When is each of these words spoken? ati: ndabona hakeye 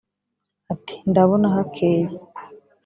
ati: 0.73 0.95
ndabona 1.09 1.47
hakeye 1.55 2.05